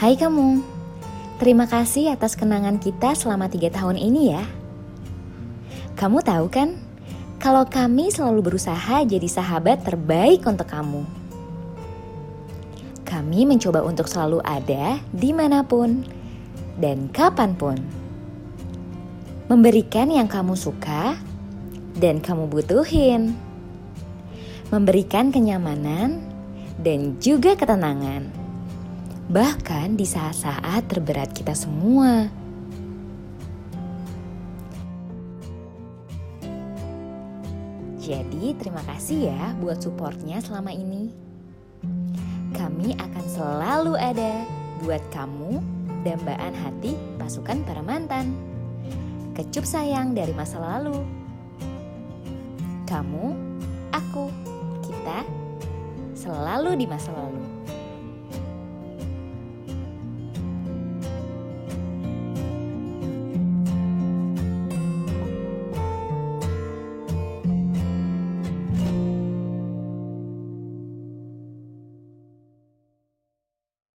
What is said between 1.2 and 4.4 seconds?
terima kasih atas kenangan kita selama tiga tahun ini ya.